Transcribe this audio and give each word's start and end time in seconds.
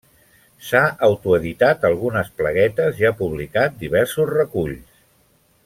S'ha 0.67 0.79
autoeditat 1.07 1.85
algunes 1.89 2.31
plaguetes 2.39 3.03
i 3.03 3.07
ha 3.11 3.15
publicat 3.21 3.77
diversos 3.85 4.33
reculls. 4.35 4.99